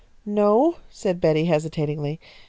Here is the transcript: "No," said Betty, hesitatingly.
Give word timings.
"No," 0.25 0.77
said 0.89 1.21
Betty, 1.21 1.45
hesitatingly. 1.45 2.19